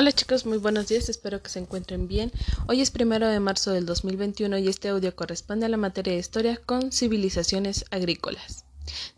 [0.00, 2.30] Hola chicos, muy buenos días, espero que se encuentren bien.
[2.68, 6.20] Hoy es primero de marzo del 2021 y este audio corresponde a la materia de
[6.20, 8.64] historia con civilizaciones agrícolas.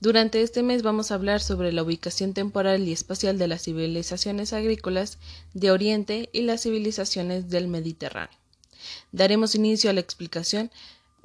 [0.01, 4.55] Durante este mes vamos a hablar sobre la ubicación temporal y espacial de las civilizaciones
[4.55, 5.19] agrícolas
[5.53, 8.39] de Oriente y las civilizaciones del Mediterráneo.
[9.13, 10.71] Daremos inicio a la explicación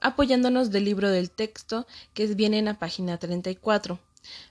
[0.01, 4.01] apoyándonos del libro del texto que viene en la página 34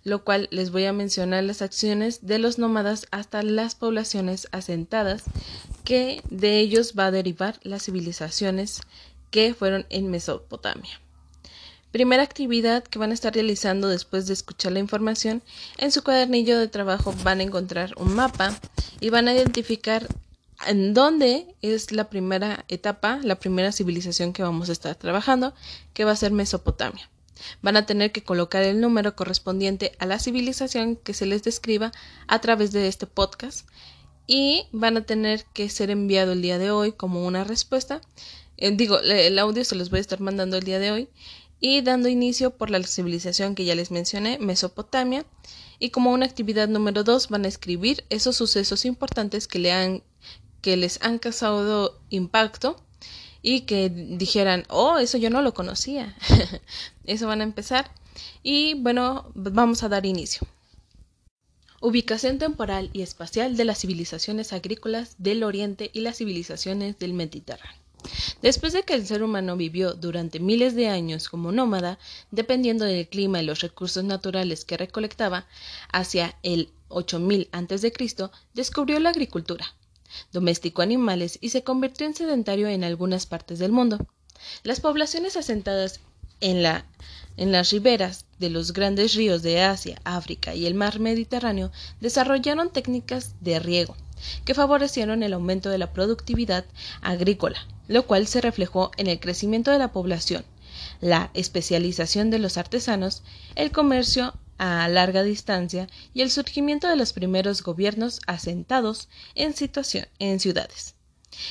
[0.02, 5.24] lo cual les voy a mencionar las acciones de los nómadas hasta las poblaciones asentadas,
[5.84, 8.80] que de ellos va a derivar las civilizaciones
[9.30, 11.00] que fueron en Mesopotamia.
[11.90, 15.42] Primera actividad que van a estar realizando después de escuchar la información,
[15.78, 18.58] en su cuadernillo de trabajo van a encontrar un mapa
[19.00, 20.08] y van a identificar
[20.66, 25.54] en dónde es la primera etapa, la primera civilización que vamos a estar trabajando,
[25.92, 27.08] que va a ser Mesopotamia.
[27.62, 31.92] Van a tener que colocar el número correspondiente a la civilización que se les describa
[32.26, 33.68] a través de este podcast
[34.26, 38.00] y van a tener que ser enviado el día de hoy como una respuesta.
[38.56, 41.08] Eh, digo, el audio se los voy a estar mandando el día de hoy
[41.60, 45.24] y dando inicio por la civilización que ya les mencioné, Mesopotamia.
[45.78, 49.58] Y como una actividad número dos van a escribir esos sucesos importantes que,
[50.76, 52.76] les han causado impacto
[53.46, 56.16] y que dijeran, oh, eso yo no lo conocía.
[57.04, 57.90] eso van a empezar.
[58.42, 60.48] Y bueno, vamos a dar inicio.
[61.82, 67.78] Ubicación temporal y espacial de las civilizaciones agrícolas del Oriente y las civilizaciones del Mediterráneo.
[68.40, 71.98] Después de que el ser humano vivió durante miles de años como nómada,
[72.30, 75.46] dependiendo del clima y los recursos naturales que recolectaba,
[75.92, 77.92] hacia el 8000 a.C.,
[78.54, 79.74] descubrió la agricultura,
[80.32, 84.06] domesticó animales y se convirtió en sedentario en algunas partes del mundo.
[84.62, 86.00] Las poblaciones asentadas
[86.40, 86.84] en, la,
[87.36, 92.70] en las riberas de los grandes ríos de Asia, África y el mar Mediterráneo desarrollaron
[92.70, 93.96] técnicas de riego
[94.44, 96.64] que favorecieron el aumento de la productividad
[97.02, 100.44] agrícola, lo cual se reflejó en el crecimiento de la población,
[101.00, 103.22] la especialización de los artesanos,
[103.54, 110.06] el comercio a larga distancia y el surgimiento de los primeros gobiernos asentados en, situación,
[110.18, 110.94] en ciudades.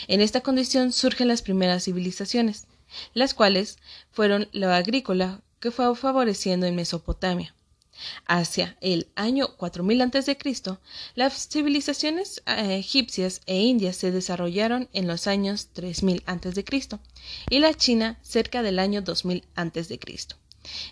[0.08, 2.66] En esta condición surgen las primeras civilizaciones,
[3.14, 3.78] las cuales
[4.12, 7.54] fueron lo agrícola que fue favoreciendo en Mesopotamia.
[8.26, 10.38] Hacia el año 4000 a.C.,
[11.14, 16.66] las civilizaciones eh, egipcias e indias se desarrollaron en los años 3000 a.C.
[17.52, 20.00] y la China cerca del año 2000 a.C.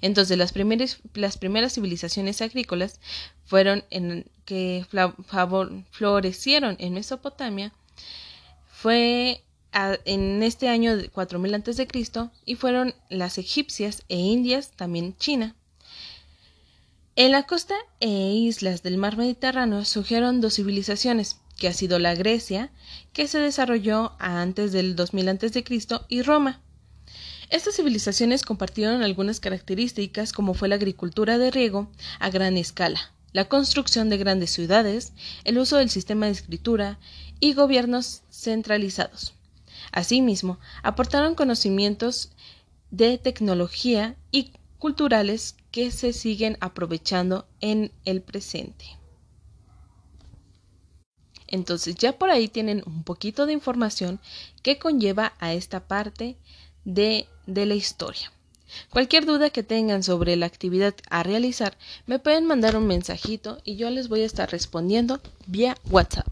[0.01, 2.99] Entonces, las primeras, civilizaciones agrícolas
[3.45, 4.85] fueron en, que
[5.91, 7.71] florecieron en Mesopotamia
[8.81, 9.43] fue
[10.05, 11.87] en este año de 4000 a.C.
[12.45, 15.55] y fueron las egipcias e indias, también China.
[17.15, 22.15] En la costa e islas del mar Mediterráneo surgieron dos civilizaciones, que ha sido la
[22.15, 22.71] Grecia,
[23.13, 25.63] que se desarrolló antes del 2000 a.C.,
[26.09, 26.61] y Roma,
[27.51, 33.49] estas civilizaciones compartieron algunas características como fue la agricultura de riego a gran escala, la
[33.49, 35.11] construcción de grandes ciudades,
[35.43, 36.97] el uso del sistema de escritura
[37.41, 39.33] y gobiernos centralizados.
[39.91, 42.31] Asimismo, aportaron conocimientos
[42.89, 48.85] de tecnología y culturales que se siguen aprovechando en el presente.
[51.47, 54.21] Entonces ya por ahí tienen un poquito de información
[54.63, 56.37] que conlleva a esta parte
[56.85, 58.31] de, de la historia.
[58.89, 63.75] Cualquier duda que tengan sobre la actividad a realizar, me pueden mandar un mensajito y
[63.75, 66.27] yo les voy a estar respondiendo vía WhatsApp.